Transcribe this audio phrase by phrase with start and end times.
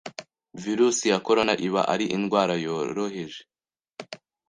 [0.63, 3.41] virus ya Corona iba ari indwara yoroheje